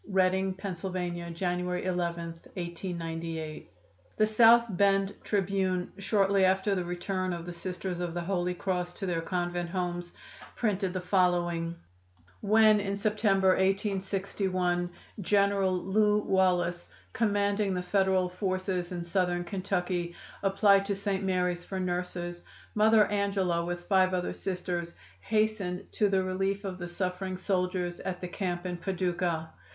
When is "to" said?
8.95-9.05, 20.87-20.95, 25.91-26.09